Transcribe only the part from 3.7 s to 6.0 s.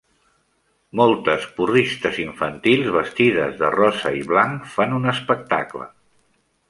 rosa i blanc fan un espectacle.